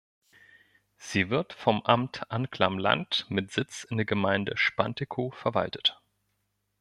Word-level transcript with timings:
Sie 0.97 1.29
wird 1.29 1.53
vom 1.53 1.83
Amt 1.83 2.23
Anklam-Land 2.31 3.27
mit 3.29 3.51
Sitz 3.51 3.83
in 3.83 3.97
der 3.97 4.05
Gemeinde 4.07 4.57
Spantekow 4.57 5.31
verwaltet. 5.31 6.01